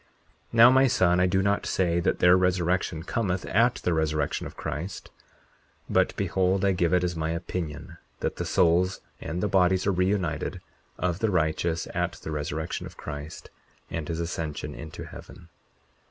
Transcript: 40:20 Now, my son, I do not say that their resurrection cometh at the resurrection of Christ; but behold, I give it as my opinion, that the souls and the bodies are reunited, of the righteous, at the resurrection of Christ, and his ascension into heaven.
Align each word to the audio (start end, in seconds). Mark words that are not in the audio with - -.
40:20 0.51 0.53
Now, 0.53 0.71
my 0.71 0.87
son, 0.87 1.19
I 1.19 1.27
do 1.27 1.43
not 1.43 1.67
say 1.67 1.99
that 1.99 2.17
their 2.17 2.35
resurrection 2.35 3.03
cometh 3.03 3.45
at 3.45 3.75
the 3.83 3.93
resurrection 3.93 4.47
of 4.47 4.57
Christ; 4.57 5.11
but 5.87 6.15
behold, 6.15 6.65
I 6.65 6.71
give 6.71 6.91
it 6.91 7.03
as 7.03 7.15
my 7.15 7.29
opinion, 7.29 7.97
that 8.19 8.37
the 8.37 8.45
souls 8.45 9.01
and 9.21 9.43
the 9.43 9.47
bodies 9.47 9.85
are 9.85 9.91
reunited, 9.91 10.59
of 10.97 11.19
the 11.19 11.29
righteous, 11.29 11.87
at 11.93 12.13
the 12.13 12.31
resurrection 12.31 12.87
of 12.87 12.97
Christ, 12.97 13.51
and 13.91 14.07
his 14.07 14.19
ascension 14.19 14.73
into 14.73 15.03
heaven. 15.03 15.49